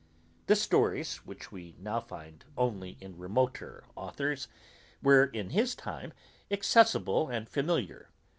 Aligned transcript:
The 0.47 0.55
stories, 0.55 1.17
which 1.27 1.51
we 1.51 1.75
now 1.77 1.99
find 1.99 2.43
only 2.57 2.97
in 2.99 3.19
remoter 3.19 3.83
authours, 3.95 4.47
were 5.03 5.25
in 5.25 5.51
his 5.51 5.75
time 5.75 6.11
accessible 6.49 7.29
and 7.29 7.47
familiar. 7.47 8.09